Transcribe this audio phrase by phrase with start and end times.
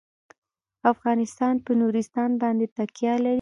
[0.91, 3.29] افغانستان په نورستان باندې تکیه لري.